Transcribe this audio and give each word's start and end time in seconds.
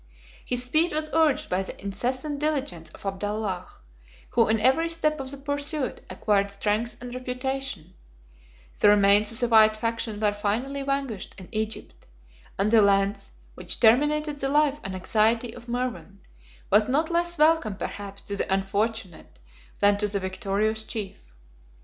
37 0.45 0.45
His 0.47 0.63
speed 0.63 0.93
was 0.93 1.09
urged 1.13 1.47
by 1.47 1.61
the 1.61 1.79
incessant 1.79 2.39
diligence 2.39 2.89
of 2.89 3.05
Abdallah, 3.05 3.67
who 4.31 4.47
in 4.47 4.59
every 4.59 4.89
step 4.89 5.19
of 5.19 5.29
the 5.29 5.37
pursuit 5.37 6.01
acquired 6.09 6.49
strength 6.49 6.97
and 6.99 7.13
reputation: 7.13 7.93
the 8.79 8.89
remains 8.89 9.31
of 9.31 9.39
the 9.39 9.47
white 9.47 9.75
faction 9.75 10.19
were 10.19 10.33
finally 10.33 10.81
vanquished 10.81 11.35
in 11.37 11.49
Egypt; 11.51 12.07
and 12.57 12.71
the 12.71 12.81
lance, 12.81 13.29
which 13.53 13.79
terminated 13.79 14.37
the 14.37 14.49
life 14.49 14.79
and 14.83 14.95
anxiety 14.95 15.53
of 15.53 15.67
Mervan, 15.67 16.17
was 16.71 16.89
not 16.89 17.11
less 17.11 17.37
welcome 17.37 17.75
perhaps 17.75 18.23
to 18.23 18.35
the 18.35 18.51
unfortunate 18.51 19.37
than 19.81 19.97
to 19.99 20.07
the 20.07 20.19
victorious 20.19 20.81
chief. 20.83 21.31